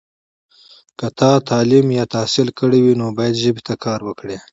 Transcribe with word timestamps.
که 0.99 1.07
تا 1.17 1.31
تعلیم 1.49 1.85
یا 1.97 2.05
تحصیل 2.15 2.49
کړی 2.59 2.79
وي، 2.81 2.93
نو 3.01 3.07
باید 3.17 3.41
ژبې 3.43 3.61
ته 3.67 3.73
کار 3.83 3.99
وکړې. 4.07 4.37